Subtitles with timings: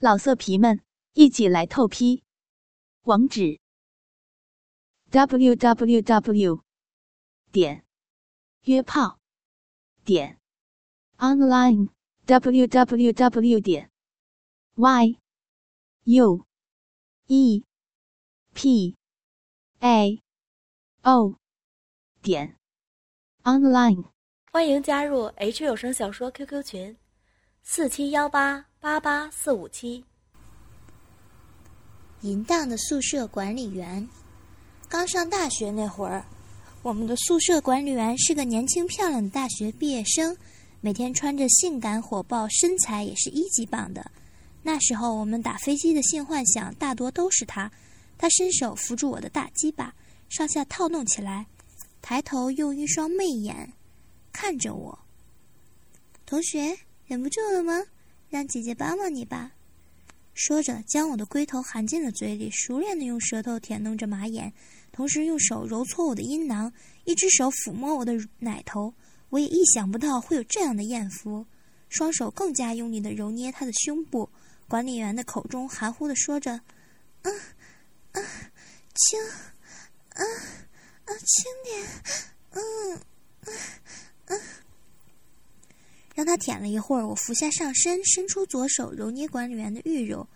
[0.00, 0.80] 老色皮们，
[1.14, 2.22] 一起来透批！
[3.02, 3.58] 网址
[5.10, 6.62] ：w w w
[7.50, 7.84] 点
[8.62, 9.18] 约炮
[10.04, 10.38] 点
[11.16, 11.88] online
[12.26, 13.90] w w w 点
[14.76, 15.18] y
[16.04, 16.46] u
[17.26, 17.64] e
[18.54, 18.96] p
[19.80, 20.22] a
[21.02, 21.36] o
[22.22, 22.56] 点
[23.42, 24.12] online。
[24.52, 26.96] 欢迎加入 H 有声小说 QQ 群：
[27.64, 28.67] 四七幺八。
[28.80, 30.04] 八八四五七，
[32.20, 34.08] 淫荡的宿舍管理员。
[34.88, 36.24] 刚上大学那会儿，
[36.82, 40.36] 我们的宿舍管理员是个年轻漂亮的大学毕业生，
[40.80, 44.08] 每天穿着性感火爆，身材也是一级棒的。
[44.62, 47.68] 那时候我们打飞机的性幻想大多都是他。
[48.16, 49.92] 他伸手扶住我的大鸡巴，
[50.28, 51.46] 上下套弄起来，
[52.00, 53.72] 抬头用一双媚眼
[54.32, 54.96] 看着我。
[56.24, 57.82] 同学，忍不住了吗？
[58.28, 59.52] 让姐姐帮帮你吧，
[60.34, 64.52] 说着，将我的龟头含进了嘴里，熟练的用舌头舔弄着马眼，
[64.92, 66.72] 同时用手揉搓我的阴囊，
[67.04, 68.92] 一只手抚摸我的奶头。
[69.30, 71.46] 我也意想不到会有这样的艳福，
[71.88, 74.28] 双手更加用力的揉捏他的胸部。
[74.68, 76.60] 管理员的口中含糊的说着
[77.22, 77.34] ：“嗯，
[78.12, 78.24] 嗯，
[78.94, 79.18] 轻，
[80.14, 80.26] 嗯，
[81.06, 81.86] 嗯，轻点，
[82.50, 83.00] 嗯，
[83.46, 83.54] 嗯，
[84.26, 84.40] 嗯。”
[86.18, 90.26] 让他舔了一会儿，我俯下上身，伸出左手揉捏管理员的玉肉，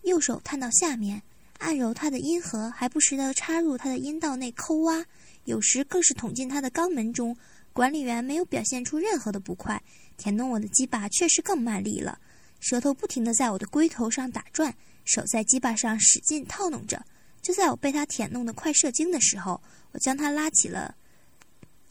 [0.00, 1.20] 右手探到下面
[1.58, 5.04] 按揉他的阴核，还不时地插入他的阴道内抠挖，
[5.44, 7.36] 有时更是捅进他的肛门中。
[7.74, 9.82] 管理员没有表现出任何的不快，
[10.16, 12.18] 舔弄我的鸡巴确实更卖力了，
[12.58, 14.74] 舌头不停地在我的龟头上打转，
[15.04, 17.04] 手在鸡巴上使劲套弄着。
[17.42, 19.60] 就在我被他舔弄得快射精的时候，
[19.92, 20.94] 我将他拉起了，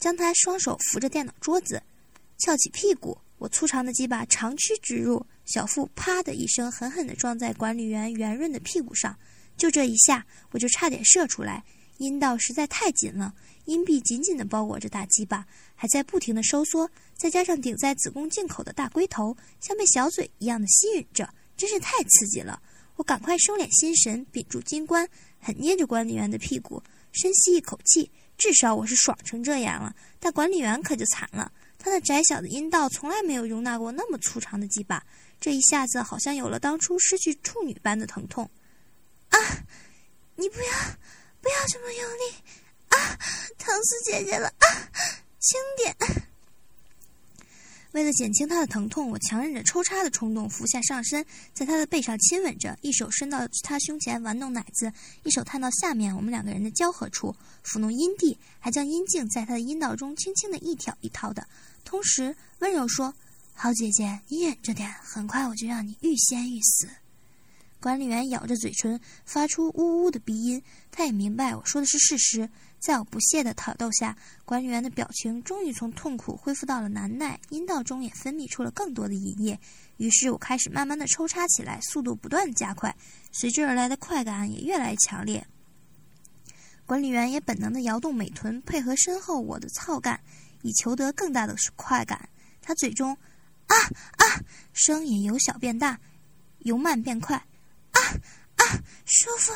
[0.00, 1.80] 将他双手扶着电脑桌子。
[2.40, 9.16] 翘起屁股，我粗长的鸡巴长驱直入，小腹啪的一声狠狠地撞在管理员圆润的屁股上。
[9.58, 11.62] 就这一下，我就差点射出来。
[11.98, 13.34] 阴道实在太紧了，
[13.66, 22.62] 阴壁紧紧地包裹着大鸡巴，还在不停地收缩，再加上顶在子宫颈口的大龟头，像被小嘴一样的吸引着，真是太刺激了。
[22.96, 25.06] 我赶快收敛心神，屏住金冠，
[25.38, 28.10] 狠捏着管理员的屁股，深吸一口气。
[28.38, 31.52] 至少我是爽成这样了，但管理员可就惨了。
[31.80, 35.02] 他的窄小的阴道从来没有容纳过那么粗长的鸡巴，
[35.40, 38.48] 这一下子好像有了当初失去处女般的疼痛。
[39.30, 39.38] 啊！
[40.36, 40.72] 你不要，
[41.40, 42.34] 不要这么用力！
[42.88, 43.18] 啊，
[43.58, 44.48] 疼死姐姐了！
[44.48, 44.66] 啊，
[45.38, 45.96] 轻点。
[48.00, 51.22] 为了减轻他的疼痛，我强忍着抽插的冲动，俯下上身，
[51.52, 54.90] 在他的背上亲吻着，一手伸到他胸前玩弄奶子，
[55.22, 61.46] 一手探到下面我们两个人的交合处，抚弄阴蒂，还将阴茎在他的阴道中轻轻的一挑一掏的，
[61.84, 63.12] 同时温柔说
[63.52, 66.88] ：“好姐姐，你忍着点，很快我就让你欲仙欲死。”
[67.80, 72.48] 管理员咬着嘴唇，发出呜呜的鼻音，他也明白我说的是事实。
[72.78, 79.58] 在我不屑的挑逗下，管理员的表情终于从痛苦恢复到了难耐，阴道中也分泌出了更多的饮液。
[79.98, 82.94] 于是我开始慢慢的抽插起来，速度不断加快，
[83.32, 85.46] 随之而来的快感也越来越强烈。
[86.86, 90.18] 管理员也本能的摇动美臀，配合身后我的操干，
[90.62, 92.28] 以求得更大的快感。
[92.62, 93.16] 他嘴中
[93.66, 93.76] 啊
[94.16, 94.24] 啊
[94.72, 96.00] 声也由小变大，
[96.60, 97.42] 由慢变快，
[98.56, 98.64] 啊。
[99.12, 99.52] 舒服！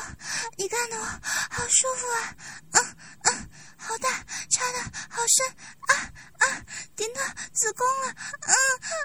[0.57, 2.35] 你干的我好舒服啊！
[2.71, 4.09] 嗯嗯，好大，
[4.49, 4.79] 插的
[5.09, 5.47] 好深
[5.87, 6.61] 啊啊，
[6.93, 7.21] 顶到
[7.53, 8.13] 子宫了！
[8.41, 8.51] 嗯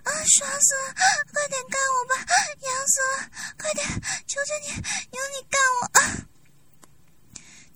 [0.02, 0.94] 啊，爽死了！
[1.32, 2.16] 快点干我吧，
[2.62, 3.30] 痒死了！
[3.56, 3.86] 快点，
[4.26, 4.74] 求求你，
[5.16, 6.26] 有你干我啊！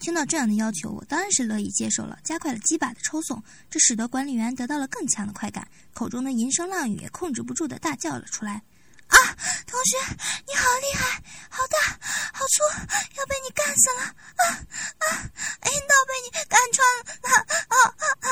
[0.01, 3.41] 听到这样的要求，我当然是乐意接受了，加快了鸡巴的抽送，
[3.71, 8.65] 这使得管理员得到了更强的快感，口中的淫声浪语也控制不住的大叫了出来。
[9.09, 9.17] 啊，
[9.67, 9.97] 同学，
[10.47, 11.79] 你好厉害，好大，
[12.33, 12.63] 好粗，
[13.17, 14.03] 要被你干死了！
[14.37, 14.45] 啊
[14.99, 15.07] 啊，
[15.67, 17.05] 阴道被你干穿了！
[17.29, 17.35] 啊
[17.69, 18.29] 啊啊！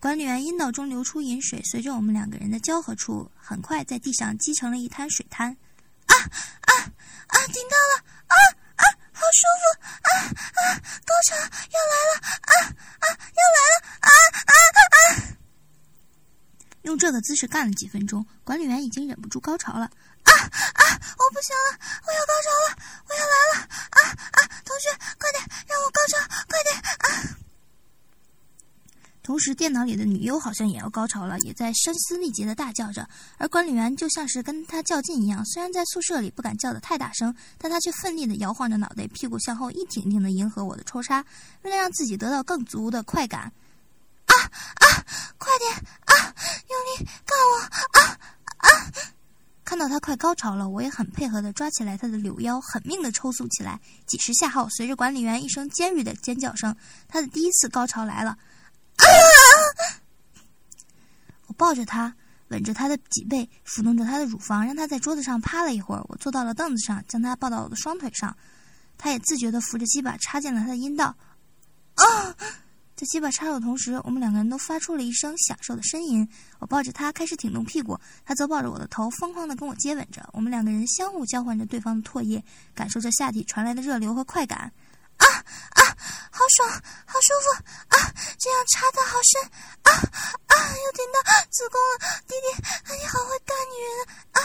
[0.00, 5.56] 管理员阴道中流出饮水，随着我们两个人的交合处，很快在地上积成了一滩水滩。
[6.06, 6.72] 啊啊
[7.28, 7.46] 啊！
[7.46, 8.04] 顶到了！
[8.26, 8.36] 啊
[8.76, 9.64] 啊，好舒服！
[10.02, 10.10] 啊
[10.54, 12.20] 啊，高潮要来了！
[12.42, 12.52] 啊
[13.00, 13.76] 啊，要来了！
[14.00, 14.10] 啊
[14.44, 14.52] 啊
[14.94, 14.96] 啊！
[16.82, 19.90] 用这个姿势干了几分钟，管理员已经忍不住高潮了。
[20.22, 20.82] 啊啊！
[21.18, 22.76] 我不行了，我要高潮了，
[23.08, 23.60] 我要来了！
[23.90, 23.98] 啊
[24.32, 24.38] 啊！
[24.64, 24.88] 同学，
[25.18, 26.16] 快点让我高潮，
[26.48, 26.76] 快点！
[26.98, 27.36] 啊！
[29.22, 33.06] 同时，电脑里的女优好像也要高潮了，也在声嘶力竭的大叫着。
[33.36, 41.24] 而管理员就像是跟他较劲一样，虽然在宿舍里不敢叫得太大声，但他却奋力的摇晃着脑袋，屁股向后一挺挺的迎合我的抽插，
[41.62, 43.52] 为了让自己得到更足的快感。
[44.26, 44.34] 啊
[44.76, 45.04] 啊！
[50.04, 50.14] 快！
[50.16, 53.80] 高潮了，我也很配合的抓起来他的柳腰，狠命的抽搐起来。
[54.06, 56.76] 几十下后，随着管理员一声尖锐的尖叫声，
[57.08, 58.32] 他的第一次高潮来了。
[58.32, 59.04] 啊！
[61.48, 62.14] 我抱着他，
[62.48, 66.04] 吻着他的脊背，抚弄着他的乳房，让他在桌子上趴了一会儿。
[66.08, 68.36] 我坐到了凳子上，将他抱到我的双腿上，
[68.98, 71.16] 他也自觉的扶着鸡巴插进了他的阴道。
[71.94, 72.36] 啊！
[72.96, 76.28] 在鸡巴插入的同时，我们两个人都发出了一声享受的呻吟。
[76.60, 80.28] 我抱着他开始挺动屁股，他则抱着我的头，疯狂地跟我接吻着。
[80.32, 82.42] 我们两个人相互交换着对方的唾液，
[82.74, 84.72] 感受着下体传来的热流和快感。
[85.16, 85.82] 啊啊，
[86.30, 86.68] 好爽，
[87.06, 87.50] 好舒服
[87.88, 87.96] 啊！
[88.36, 89.42] 这样插的好深
[89.84, 89.90] 啊
[90.48, 90.54] 啊！
[90.74, 91.20] 又顶到
[91.50, 92.46] 子宫了，弟弟，
[93.00, 93.94] 你好会干女人
[94.32, 94.36] 啊！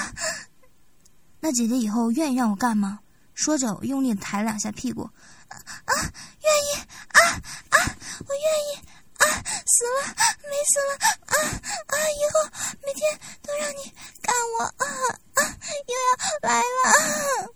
[1.39, 2.99] 那姐姐以后愿意让我干吗？
[3.33, 5.09] 说着，我用力抬两下屁股。
[5.49, 5.93] 啊，
[6.43, 7.19] 愿意啊
[7.71, 7.77] 啊，
[8.27, 8.77] 我愿意
[9.17, 9.25] 啊！
[9.65, 10.05] 死了
[10.43, 10.93] 没死了
[11.25, 11.33] 啊
[11.87, 11.93] 啊！
[12.11, 12.45] 以后
[12.85, 13.91] 每天都让你
[14.21, 14.85] 干我啊
[15.33, 15.41] 啊！
[15.87, 17.55] 又要来了。